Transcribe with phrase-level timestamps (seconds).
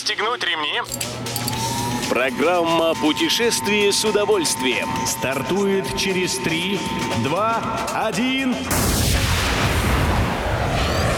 [0.00, 0.80] Пристегнуть ремни.
[2.08, 4.88] Программа «Путешествие с удовольствием».
[5.06, 6.80] Стартует через 3,
[7.22, 8.56] 2, 1.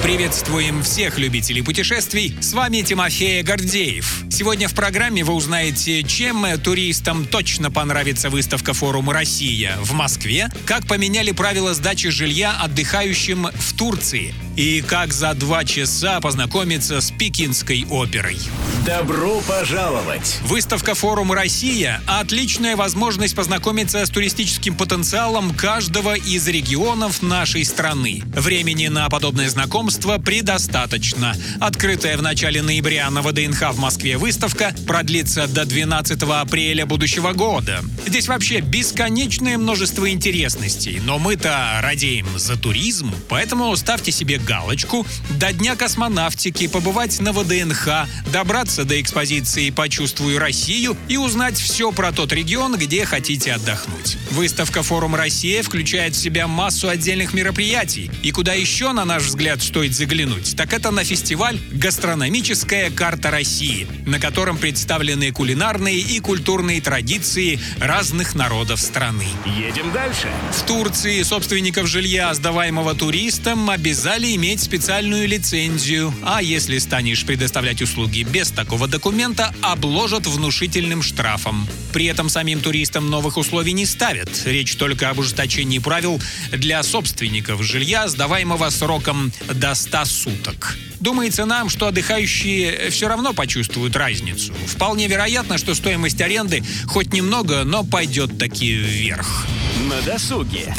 [0.02, 2.36] Приветствуем всех любителей путешествий.
[2.40, 4.24] С вами Тимофей Гордеев.
[4.32, 10.88] Сегодня в программе вы узнаете, чем туристам точно понравится выставка форума «Россия» в Москве, как
[10.88, 17.86] поменяли правила сдачи жилья отдыхающим в Турции и как за два часа познакомиться с Пекинской
[17.88, 18.38] оперой.
[18.86, 20.40] Добро пожаловать!
[20.42, 28.22] Выставка форума «Россия»— отличная возможность познакомиться с туристическим потенциалом каждого из регионов нашей страны.
[28.34, 31.36] Времени на подобное знакомство предостаточно.
[31.60, 37.84] Открытая в начале ноября на ВДНХ в Москве выставка продлится до 12 апреля будущего года.
[38.04, 45.52] Здесь вообще бесконечное множество интересностей, но мы-то радеем за туризм, поэтому ставьте себе галочку, до
[45.52, 52.32] Дня космонавтики побывать на ВДНХ, добраться до экспозиции «Почувствую Россию» и узнать все про тот
[52.32, 54.16] регион, где хотите отдохнуть.
[54.30, 58.10] Выставка «Форум Россия» включает в себя массу отдельных мероприятий.
[58.22, 63.86] И куда еще, на наш взгляд, стоит заглянуть, так это на фестиваль «Гастрономическая карта России»,
[64.06, 69.26] на котором представлены кулинарные и культурные традиции разных народов страны.
[69.44, 70.28] Едем дальше.
[70.58, 78.22] В Турции собственников жилья, сдаваемого туристам, обязали иметь специальную лицензию, а если станешь предоставлять услуги
[78.22, 81.66] без такого документа, обложат внушительным штрафом.
[81.92, 84.30] При этом самим туристам новых условий не ставят.
[84.44, 90.78] Речь только об ужесточении правил для собственников жилья, сдаваемого сроком до 100 суток.
[91.00, 94.54] Думается нам, что отдыхающие все равно почувствуют разницу.
[94.68, 99.46] Вполне вероятно, что стоимость аренды хоть немного, но пойдет таки вверх.
[99.90, 100.72] На досуге.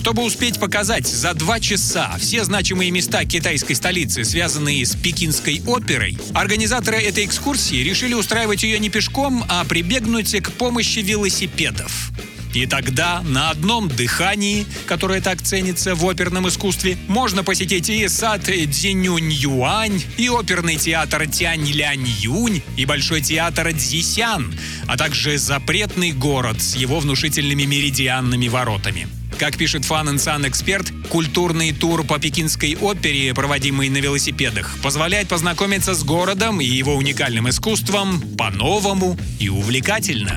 [0.00, 6.16] Чтобы успеть показать за два часа все значимые места китайской столицы, связанные с Пекинской оперой,
[6.32, 12.12] организаторы этой экскурсии решили устраивать ее не пешком, а прибегнуть к помощи велосипедов.
[12.54, 18.44] И тогда на одном дыхании, которое так ценится в оперном искусстве, можно посетить и сад
[18.44, 24.58] Дзинюнь-Юань, и оперный театр Тянь-Лянь-Юнь, и большой театр Цзисян,
[24.88, 29.19] а также запретный город с его внушительными меридианными воротами.
[29.40, 35.28] Как пишет Fun and Sun эксперт, культурный тур по Пекинской опере, проводимый на велосипедах, позволяет
[35.28, 40.36] познакомиться с городом и его уникальным искусством по-новому и увлекательно.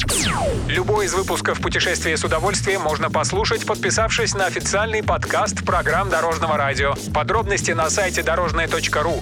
[0.70, 6.96] Любой из выпусков «Путешествие с удовольствием» можно послушать, подписавшись на официальный подкаст программ Дорожного радио.
[7.14, 9.22] Подробности на сайте дорожное.ру.